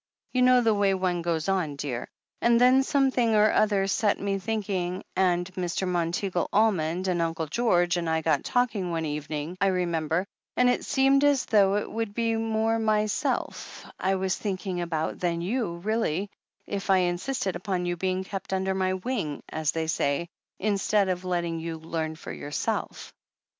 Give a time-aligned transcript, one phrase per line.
[0.33, 2.07] You know the way one goes on, dear.
[2.41, 5.87] And then something or other set me thinking— and Mr.
[5.87, 10.25] Monteagle Almond and Uncle George and I got talking one evening, I remem ber,
[10.57, 14.19] and it seemed as though it would be more myself 438 THE HEEL OF ACHILLES
[14.19, 14.81] I was thinking
[15.13, 16.31] about than you, really,
[16.65, 21.09] if I insisted upon you being kept under my wing, as they say, in stead
[21.09, 23.13] of letting you learn for yourself.